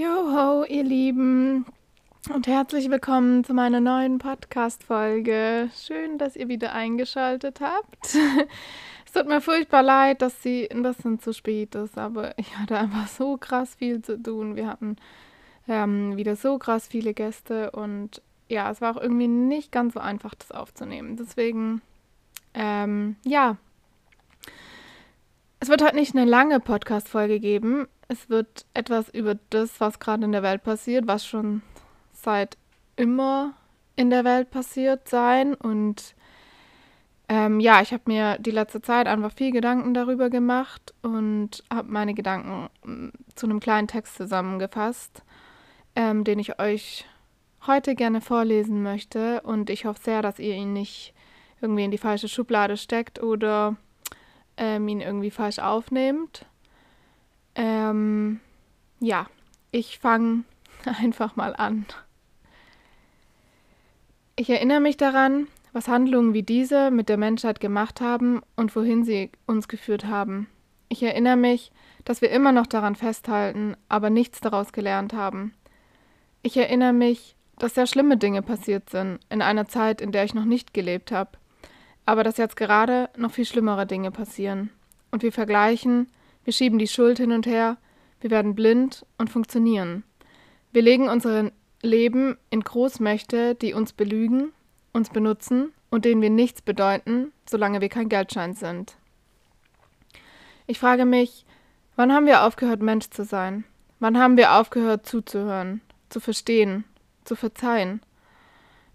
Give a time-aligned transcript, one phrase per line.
[0.00, 1.66] Joho, ihr Lieben
[2.32, 5.68] und herzlich willkommen zu meiner neuen Podcast-Folge.
[5.76, 7.98] Schön, dass ihr wieder eingeschaltet habt.
[9.04, 12.78] es tut mir furchtbar leid, dass sie ein bisschen zu spät ist, aber ich hatte
[12.78, 14.56] einfach so krass viel zu tun.
[14.56, 14.96] Wir hatten
[15.68, 20.00] ähm, wieder so krass viele Gäste und ja, es war auch irgendwie nicht ganz so
[20.00, 21.18] einfach, das aufzunehmen.
[21.18, 21.82] Deswegen,
[22.54, 23.58] ähm, ja,
[25.60, 27.86] es wird heute nicht eine lange Podcast-Folge geben.
[28.10, 31.62] Es wird etwas über das, was gerade in der Welt passiert, was schon
[32.12, 32.58] seit
[32.96, 33.54] immer
[33.94, 35.54] in der Welt passiert sein.
[35.54, 36.16] Und
[37.28, 41.92] ähm, ja, ich habe mir die letzte Zeit einfach viel Gedanken darüber gemacht und habe
[41.92, 45.22] meine Gedanken mm, zu einem kleinen Text zusammengefasst,
[45.94, 47.06] ähm, den ich euch
[47.64, 49.40] heute gerne vorlesen möchte.
[49.42, 51.14] Und ich hoffe sehr, dass ihr ihn nicht
[51.60, 53.76] irgendwie in die falsche Schublade steckt oder
[54.56, 56.44] ähm, ihn irgendwie falsch aufnehmt.
[57.54, 58.40] Ähm,
[59.00, 59.26] ja,
[59.70, 60.44] ich fange
[61.00, 61.86] einfach mal an.
[64.36, 69.04] Ich erinnere mich daran, was Handlungen wie diese mit der Menschheit gemacht haben und wohin
[69.04, 70.48] sie uns geführt haben.
[70.88, 71.70] Ich erinnere mich,
[72.04, 75.54] dass wir immer noch daran festhalten, aber nichts daraus gelernt haben.
[76.42, 80.34] Ich erinnere mich, dass sehr schlimme Dinge passiert sind, in einer Zeit, in der ich
[80.34, 81.38] noch nicht gelebt habe
[82.10, 84.70] aber dass jetzt gerade noch viel schlimmere Dinge passieren.
[85.12, 86.08] Und wir vergleichen,
[86.44, 87.76] wir schieben die Schuld hin und her,
[88.20, 90.04] wir werden blind und funktionieren.
[90.72, 91.50] Wir legen unser
[91.82, 94.52] Leben in Großmächte, die uns belügen,
[94.92, 98.96] uns benutzen und denen wir nichts bedeuten, solange wir kein Geldschein sind.
[100.66, 101.46] Ich frage mich,
[101.96, 103.64] wann haben wir aufgehört, Mensch zu sein?
[103.98, 106.84] Wann haben wir aufgehört, zuzuhören, zu verstehen,
[107.24, 108.00] zu verzeihen?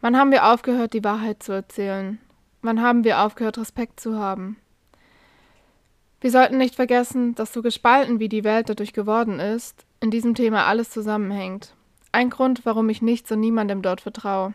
[0.00, 2.18] Wann haben wir aufgehört, die Wahrheit zu erzählen,
[2.64, 4.56] Wann haben wir aufgehört, Respekt zu haben?
[6.24, 10.34] Wir sollten nicht vergessen, dass so gespalten wie die Welt dadurch geworden ist, in diesem
[10.34, 11.74] Thema alles zusammenhängt.
[12.12, 14.54] Ein Grund, warum ich nichts und niemandem dort vertraue.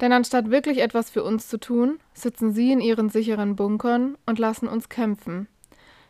[0.00, 4.40] Denn anstatt wirklich etwas für uns zu tun, sitzen sie in ihren sicheren Bunkern und
[4.40, 5.46] lassen uns kämpfen.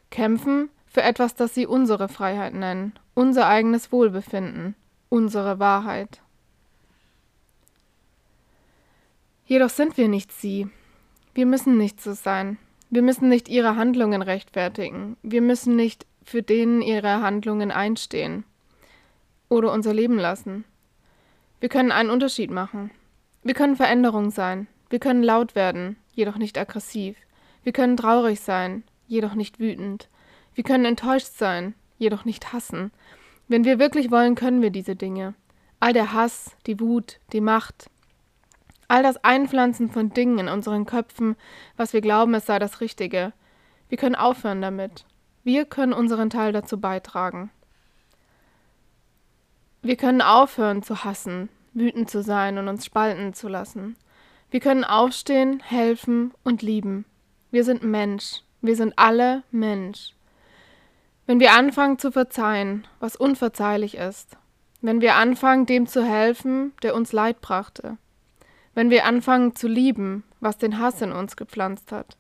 [0.09, 4.75] Kämpfen für etwas, das sie unsere Freiheit nennen, unser eigenes Wohlbefinden,
[5.11, 6.23] unsere Wahrheit.
[9.45, 10.69] Jedoch sind wir nicht sie,
[11.35, 12.57] wir müssen nicht so sein.
[12.91, 15.17] Wir müssen nicht ihre Handlungen rechtfertigen.
[15.23, 18.45] Wir müssen nicht für denen ihre Handlungen einstehen
[19.49, 20.65] oder unser Leben lassen.
[21.61, 22.91] Wir können einen Unterschied machen.
[23.45, 24.67] Wir können Veränderung sein.
[24.89, 27.17] Wir können laut werden, jedoch nicht aggressiv.
[27.63, 30.09] Wir können traurig sein, jedoch nicht wütend.
[30.55, 32.91] Wir können enttäuscht sein, jedoch nicht hassen.
[33.47, 35.35] Wenn wir wirklich wollen, können wir diese Dinge.
[35.79, 37.89] All der Hass, die Wut, die Macht,
[38.91, 41.37] All das Einpflanzen von Dingen in unseren Köpfen,
[41.77, 43.33] was wir glauben, es sei das Richtige.
[43.89, 45.05] Wir können aufhören damit.
[45.45, 47.53] Wir können unseren Teil dazu beitragen.
[49.81, 53.95] Wir können aufhören zu hassen, wütend zu sein und uns spalten zu lassen.
[54.51, 57.05] Wir können aufstehen, helfen und lieben.
[57.53, 58.43] Wir sind Mensch.
[58.61, 60.17] Wir sind alle Mensch.
[61.27, 64.37] Wenn wir anfangen zu verzeihen, was unverzeihlich ist,
[64.81, 67.97] wenn wir anfangen, dem zu helfen, der uns Leid brachte,
[68.81, 72.17] wenn wir anfangen zu lieben, was den Hass in uns gepflanzt hat,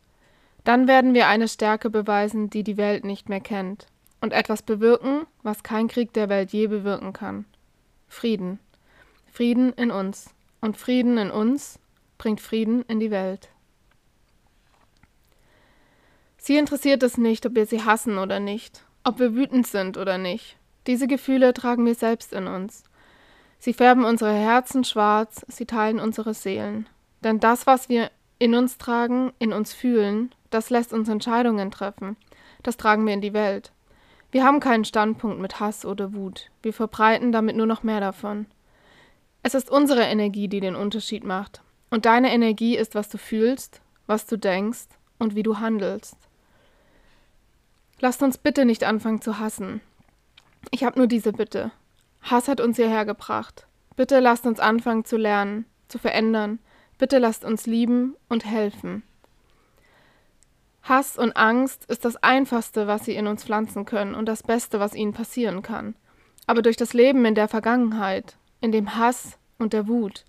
[0.62, 3.87] dann werden wir eine Stärke beweisen, die die Welt nicht mehr kennt,
[4.21, 7.47] und etwas bewirken, was kein Krieg der Welt je bewirken kann.
[8.09, 8.59] Frieden.
[9.32, 10.34] Frieden in uns.
[10.60, 11.78] Und Frieden in uns
[12.19, 13.48] bringt Frieden in die Welt.
[16.37, 20.19] Sie interessiert es nicht, ob wir sie hassen oder nicht, ob wir wütend sind oder
[20.19, 20.59] nicht.
[20.87, 22.84] Diese Gefühle tragen wir selbst in uns.
[23.60, 26.88] Sie färben unsere Herzen schwarz, sie teilen unsere Seelen.
[27.22, 32.16] Denn das, was wir in uns tragen, in uns fühlen, das lässt uns Entscheidungen treffen.
[32.62, 33.71] Das tragen wir in die Welt.
[34.32, 36.50] Wir haben keinen Standpunkt mit Hass oder Wut.
[36.62, 38.47] Wir verbreiten damit nur noch mehr davon.
[39.43, 41.60] Es ist unsere Energie, die den Unterschied macht.
[41.91, 44.86] Und deine Energie ist, was du fühlst, was du denkst
[45.18, 46.16] und wie du handelst.
[47.98, 49.83] Lasst uns bitte nicht anfangen zu hassen.
[50.71, 51.72] Ich habe nur diese Bitte.
[52.22, 53.67] Hass hat uns hierher gebracht.
[53.97, 56.59] Bitte lasst uns anfangen zu lernen, zu verändern.
[56.99, 59.03] Bitte lasst uns lieben und helfen.
[60.83, 64.81] Hass und Angst ist das Einfachste, was sie in uns pflanzen können und das Beste,
[64.81, 65.95] was ihnen passieren kann.
[66.47, 70.25] Aber durch das Leben in der Vergangenheit, in dem Hass und der Wut,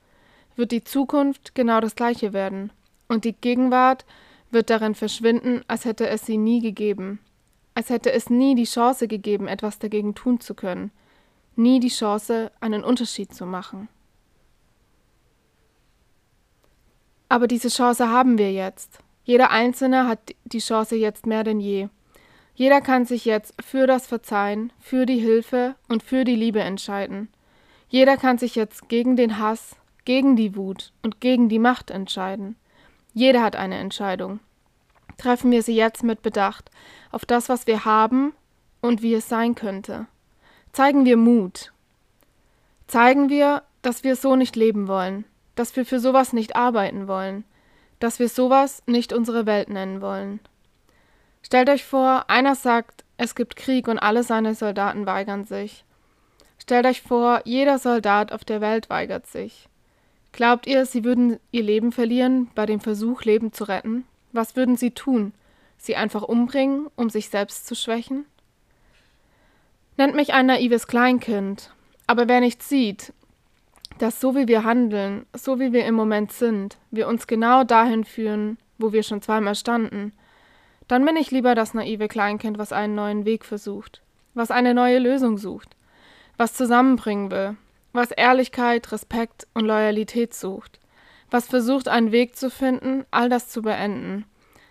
[0.56, 2.72] wird die Zukunft genau das gleiche werden.
[3.08, 4.06] Und die Gegenwart
[4.50, 7.20] wird darin verschwinden, als hätte es sie nie gegeben.
[7.74, 10.92] Als hätte es nie die Chance gegeben, etwas dagegen tun zu können
[11.56, 13.88] nie die Chance, einen Unterschied zu machen.
[17.30, 19.00] Aber diese Chance haben wir jetzt.
[19.24, 21.88] Jeder Einzelne hat die Chance jetzt mehr denn je.
[22.56, 27.30] Jeder kann sich jetzt für das Verzeihen, für die Hilfe und für die Liebe entscheiden.
[27.88, 29.76] Jeder kann sich jetzt gegen den Hass,
[30.06, 32.56] gegen die Wut und gegen die Macht entscheiden.
[33.14, 34.40] Jeder hat eine Entscheidung.
[35.18, 36.72] Treffen wir sie jetzt mit Bedacht
[37.12, 38.34] auf das, was wir haben
[38.82, 40.08] und wie es sein könnte.
[40.74, 41.74] Zeigen wir Mut.
[42.88, 45.26] Zeigen wir, dass wir so nicht leben wollen,
[45.56, 47.44] dass wir für sowas nicht arbeiten wollen,
[48.00, 50.40] dass wir sowas nicht unsere Welt nennen wollen.
[51.44, 55.84] Stellt euch vor, einer sagt, es gibt Krieg und alle seine Soldaten weigern sich.
[56.58, 59.68] Stellt euch vor, jeder Soldat auf der Welt weigert sich.
[60.32, 64.06] Glaubt ihr, sie würden ihr Leben verlieren bei dem Versuch, Leben zu retten?
[64.32, 65.34] Was würden sie tun?
[65.78, 68.26] Sie einfach umbringen, um sich selbst zu schwächen?
[70.02, 71.72] Nennt mich ein naives Kleinkind,
[72.08, 73.14] aber wer nicht sieht,
[74.00, 78.04] dass so wie wir handeln, so wie wir im Moment sind, wir uns genau dahin
[78.04, 80.12] führen, wo wir schon zweimal standen,
[80.88, 84.02] dann bin ich lieber das naive Kleinkind, was einen neuen Weg versucht,
[84.34, 85.76] was eine neue Lösung sucht,
[86.36, 87.56] was zusammenbringen will,
[87.94, 90.80] was Ehrlichkeit, Respekt und Loyalität sucht,
[91.30, 94.26] was versucht, einen Weg zu finden, all das zu beenden,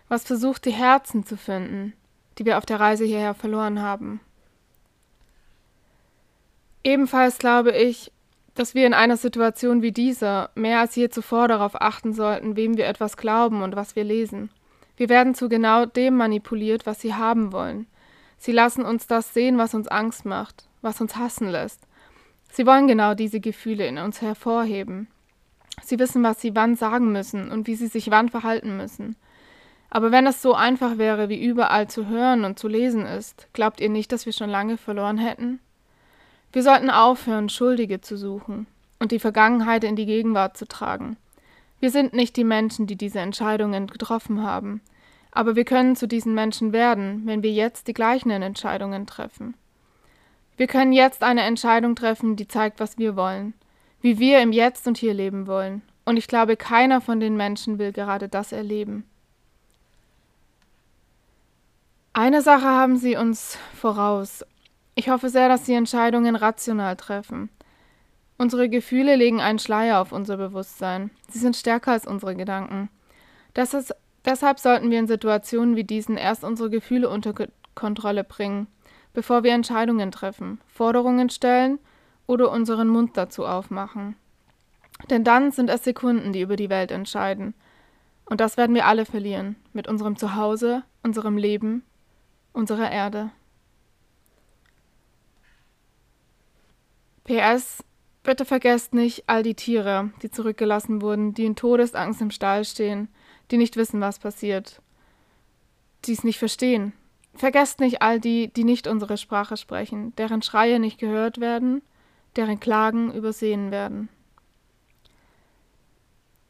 [0.08, 1.92] was versucht, die Herzen zu finden,
[2.36, 4.18] die wir auf der Reise hierher verloren haben.
[6.82, 8.10] Ebenfalls glaube ich,
[8.54, 12.76] dass wir in einer Situation wie dieser mehr als je zuvor darauf achten sollten, wem
[12.76, 14.50] wir etwas glauben und was wir lesen.
[14.96, 17.86] Wir werden zu genau dem manipuliert, was sie haben wollen.
[18.36, 21.86] Sie lassen uns das sehen, was uns Angst macht, was uns hassen lässt.
[22.50, 25.08] Sie wollen genau diese Gefühle in uns hervorheben.
[25.82, 29.16] Sie wissen, was sie wann sagen müssen und wie sie sich wann verhalten müssen.
[29.90, 33.80] Aber wenn es so einfach wäre, wie überall zu hören und zu lesen ist, glaubt
[33.80, 35.60] ihr nicht, dass wir schon lange verloren hätten?
[36.52, 38.66] Wir sollten aufhören, Schuldige zu suchen
[38.98, 41.16] und die Vergangenheit in die Gegenwart zu tragen.
[41.78, 44.80] Wir sind nicht die Menschen, die diese Entscheidungen getroffen haben,
[45.32, 49.54] aber wir können zu diesen Menschen werden, wenn wir jetzt die gleichen Entscheidungen treffen.
[50.56, 53.54] Wir können jetzt eine Entscheidung treffen, die zeigt, was wir wollen,
[54.02, 57.78] wie wir im Jetzt und hier leben wollen, und ich glaube, keiner von den Menschen
[57.78, 59.04] will gerade das erleben.
[62.12, 64.44] Eine Sache haben sie uns voraus.
[65.00, 67.48] Ich hoffe sehr, dass sie Entscheidungen rational treffen.
[68.36, 71.10] Unsere Gefühle legen einen Schleier auf unser Bewusstsein.
[71.30, 72.90] Sie sind stärker als unsere Gedanken.
[73.54, 73.94] Ist,
[74.26, 77.32] deshalb sollten wir in Situationen wie diesen erst unsere Gefühle unter
[77.74, 78.66] Kontrolle bringen,
[79.14, 81.78] bevor wir Entscheidungen treffen, Forderungen stellen
[82.26, 84.16] oder unseren Mund dazu aufmachen.
[85.08, 87.54] Denn dann sind es Sekunden, die über die Welt entscheiden.
[88.26, 91.84] Und das werden wir alle verlieren, mit unserem Zuhause, unserem Leben,
[92.52, 93.30] unserer Erde.
[97.24, 97.84] PS
[98.22, 103.08] Bitte vergesst nicht all die Tiere, die zurückgelassen wurden, die in Todesangst im Stall stehen,
[103.50, 104.82] die nicht wissen, was passiert,
[106.04, 106.92] die es nicht verstehen.
[107.34, 111.80] Vergesst nicht all die, die nicht unsere Sprache sprechen, deren Schreie nicht gehört werden,
[112.36, 114.10] deren Klagen übersehen werden.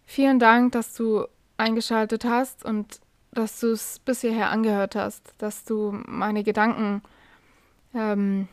[0.05, 1.27] Vielen Dank, dass du
[1.57, 3.01] eingeschaltet hast und
[3.31, 7.03] dass du es bis hierher angehört hast, dass du meine Gedanken
[7.95, 8.49] ähm,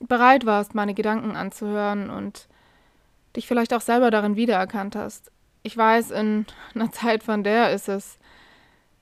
[0.00, 2.48] bereit warst, meine Gedanken anzuhören und
[3.36, 5.30] dich vielleicht auch selber darin wiedererkannt hast.
[5.62, 8.18] Ich weiß, in einer Zeit von der ist es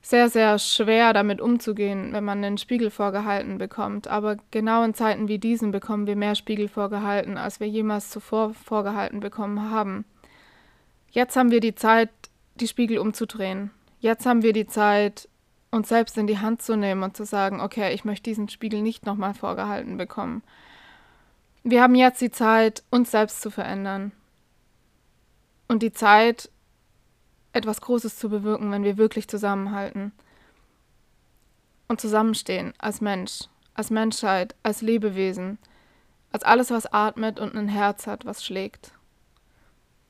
[0.01, 4.07] sehr, sehr schwer damit umzugehen, wenn man einen Spiegel vorgehalten bekommt.
[4.07, 8.53] Aber genau in Zeiten wie diesen bekommen wir mehr Spiegel vorgehalten, als wir jemals zuvor
[8.53, 10.05] vorgehalten bekommen haben.
[11.11, 12.09] Jetzt haben wir die Zeit,
[12.55, 13.71] die Spiegel umzudrehen.
[13.99, 15.27] Jetzt haben wir die Zeit,
[15.71, 18.81] uns selbst in die Hand zu nehmen und zu sagen, okay, ich möchte diesen Spiegel
[18.81, 20.43] nicht nochmal vorgehalten bekommen.
[21.69, 24.11] Wir haben jetzt die Zeit, uns selbst zu verändern.
[25.67, 26.49] Und die Zeit,
[27.53, 30.11] etwas Großes zu bewirken, wenn wir wirklich zusammenhalten.
[31.87, 33.41] Und zusammenstehen als Mensch,
[33.75, 35.59] als Menschheit, als Lebewesen,
[36.31, 38.91] als alles, was atmet und ein Herz hat, was schlägt.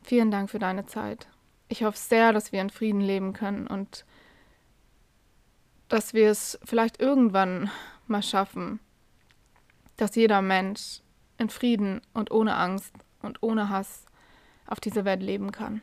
[0.02, 1.28] Vielen Dank für deine Zeit.
[1.68, 4.06] Ich hoffe sehr, dass wir in Frieden leben können und
[5.90, 7.70] dass wir es vielleicht irgendwann
[8.08, 8.80] mal schaffen,
[9.98, 11.02] dass jeder Mensch
[11.40, 14.06] in Frieden und ohne Angst und ohne Hass
[14.68, 15.82] auf dieser Welt leben kann.